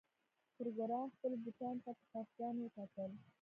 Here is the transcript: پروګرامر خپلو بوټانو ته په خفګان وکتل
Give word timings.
پروګرامر 0.57 1.09
خپلو 1.15 1.35
بوټانو 1.43 1.81
ته 1.85 1.91
په 1.97 2.03
خفګان 2.11 2.55
وکتل 2.59 3.11